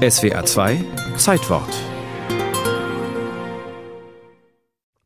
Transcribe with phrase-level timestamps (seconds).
[0.00, 0.82] SWA 2
[1.18, 1.68] Zeitwort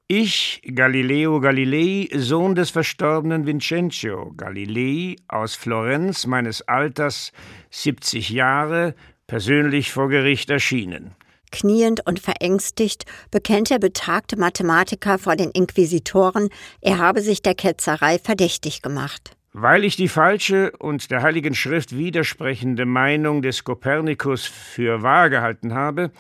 [0.07, 7.33] Ich, Galileo Galilei, Sohn des verstorbenen Vincenzo Galilei aus Florenz, meines Alters
[7.71, 8.95] 70 Jahre,
[9.27, 11.17] persönlich vor Gericht erschienen.
[11.51, 16.51] Kniend und verängstigt bekennt der betagte Mathematiker vor den Inquisitoren,
[16.81, 19.37] er habe sich der Ketzerei verdächtig gemacht.
[19.57, 25.75] Weil ich die falsche und der Heiligen Schrift widersprechende Meinung des Kopernikus für wahr gehalten
[25.75, 26.11] habe,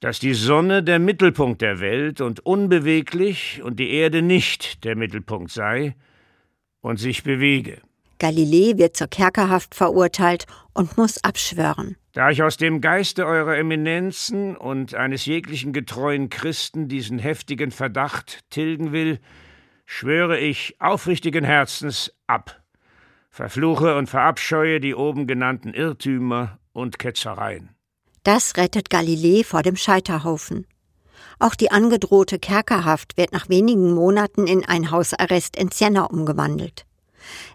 [0.00, 5.52] dass die Sonne der Mittelpunkt der Welt und unbeweglich und die Erde nicht der Mittelpunkt
[5.52, 5.94] sei
[6.80, 7.80] und sich bewege.
[8.18, 11.94] Galilei wird zur Kerkerhaft verurteilt und muss abschwören.
[12.14, 18.40] Da ich aus dem Geiste eurer Eminenzen und eines jeglichen getreuen Christen diesen heftigen Verdacht
[18.50, 19.20] tilgen will,
[19.86, 22.61] schwöre ich aufrichtigen Herzens ab
[23.32, 27.70] verfluche und verabscheue die oben genannten Irrtümer und Ketzereien.
[28.22, 30.66] Das rettet Galilei vor dem Scheiterhaufen.
[31.38, 36.84] Auch die angedrohte Kerkerhaft wird nach wenigen Monaten in ein Hausarrest in Siena umgewandelt.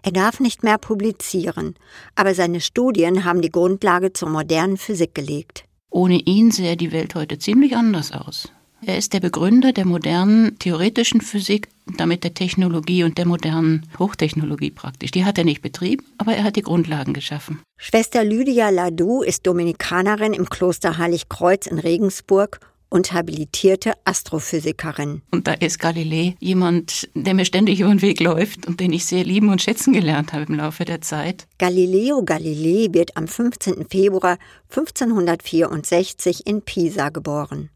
[0.02, 1.74] Er darf nicht mehr publizieren,
[2.14, 5.64] aber seine Studien haben die Grundlage zur modernen Physik gelegt.
[5.90, 8.52] Ohne ihn sähe die Welt heute ziemlich anders aus.
[8.84, 14.70] Er ist der Begründer der modernen theoretischen Physik, damit der Technologie und der modernen Hochtechnologie
[14.70, 15.10] praktisch.
[15.10, 17.60] Die hat er nicht betrieben, aber er hat die Grundlagen geschaffen.
[17.76, 25.22] Schwester Lydia Ladou ist Dominikanerin im Kloster Heiligkreuz in Regensburg und habilitierte Astrophysikerin.
[25.30, 29.04] Und da ist Galilei jemand, der mir ständig über den Weg läuft und den ich
[29.04, 31.46] sehr lieben und schätzen gelernt habe im Laufe der Zeit.
[31.58, 33.86] Galileo Galilei wird am 15.
[33.90, 34.38] Februar
[34.70, 37.70] 1564 in Pisa geboren.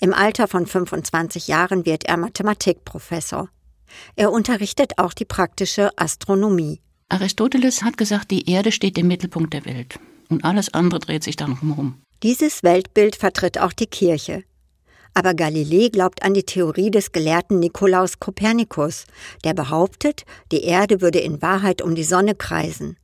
[0.00, 3.48] Im Alter von 25 Jahren wird er Mathematikprofessor.
[4.16, 6.80] Er unterrichtet auch die praktische Astronomie.
[7.08, 9.98] Aristoteles hat gesagt, die Erde steht im Mittelpunkt der Welt
[10.28, 12.00] und alles andere dreht sich dann herum.
[12.22, 14.44] Dieses Weltbild vertritt auch die Kirche.
[15.12, 19.06] Aber Galilei glaubt an die Theorie des Gelehrten Nikolaus Kopernikus,
[19.42, 22.96] der behauptet, die Erde würde in Wahrheit um die Sonne kreisen.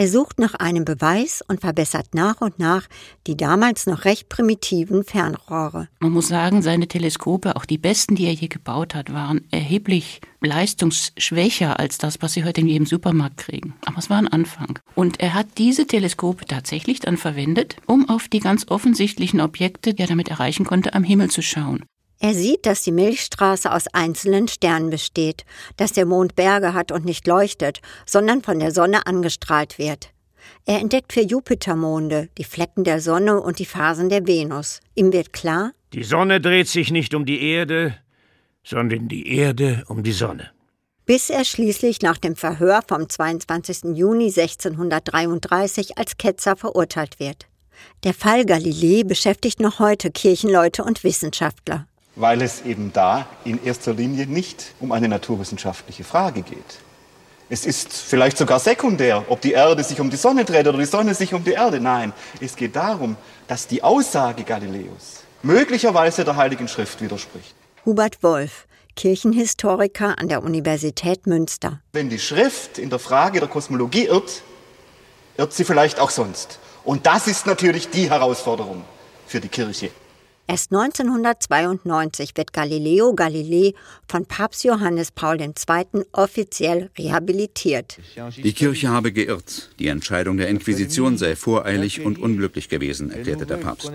[0.00, 2.86] Er sucht nach einem Beweis und verbessert nach und nach
[3.26, 5.88] die damals noch recht primitiven Fernrohre.
[5.98, 10.22] Man muss sagen, seine Teleskope, auch die besten, die er je gebaut hat, waren erheblich
[10.40, 13.74] leistungsschwächer als das, was sie heute in jedem Supermarkt kriegen.
[13.84, 14.78] Aber es war ein Anfang.
[14.94, 20.00] Und er hat diese Teleskope tatsächlich dann verwendet, um auf die ganz offensichtlichen Objekte, die
[20.00, 21.84] er damit erreichen konnte, am Himmel zu schauen.
[22.22, 25.46] Er sieht, dass die Milchstraße aus einzelnen Sternen besteht,
[25.78, 30.10] dass der Mond Berge hat und nicht leuchtet, sondern von der Sonne angestrahlt wird.
[30.66, 34.80] Er entdeckt vier Jupitermonde, die Flecken der Sonne und die Phasen der Venus.
[34.94, 37.96] Ihm wird klar, die Sonne dreht sich nicht um die Erde,
[38.62, 40.50] sondern die Erde um die Sonne.
[41.06, 43.96] Bis er schließlich nach dem Verhör vom 22.
[43.96, 47.46] Juni 1633 als Ketzer verurteilt wird.
[48.04, 51.86] Der Fall Galilei beschäftigt noch heute Kirchenleute und Wissenschaftler
[52.16, 56.78] weil es eben da in erster Linie nicht um eine naturwissenschaftliche Frage geht.
[57.48, 60.84] Es ist vielleicht sogar sekundär, ob die Erde sich um die Sonne dreht oder die
[60.84, 61.80] Sonne sich um die Erde.
[61.80, 63.16] Nein, es geht darum,
[63.48, 67.54] dass die Aussage Galileus möglicherweise der Heiligen Schrift widerspricht.
[67.84, 71.80] Hubert Wolf, Kirchenhistoriker an der Universität Münster.
[71.92, 74.42] Wenn die Schrift in der Frage der Kosmologie irrt,
[75.36, 76.60] irrt sie vielleicht auch sonst.
[76.84, 78.84] Und das ist natürlich die Herausforderung
[79.26, 79.90] für die Kirche.
[80.50, 83.72] Erst 1992 wird Galileo Galilei
[84.08, 85.52] von Papst Johannes Paul II.
[86.10, 87.98] offiziell rehabilitiert.
[88.36, 89.70] Die Kirche habe geirrt.
[89.78, 93.92] Die Entscheidung der Inquisition sei voreilig und unglücklich gewesen, erklärte der Papst.